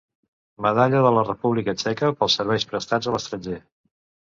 Medalla 0.65 1.01
de 1.07 1.11
la 1.17 1.25
República 1.27 1.77
Txeca 1.83 2.11
pels 2.23 2.39
serveis 2.41 2.67
prestats 2.73 3.13
a 3.13 3.17
l'estranger. 3.19 3.63